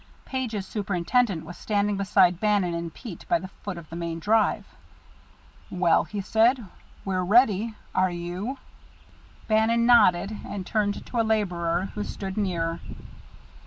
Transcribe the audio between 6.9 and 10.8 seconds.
"we're ready. Are you?" Bannon nodded and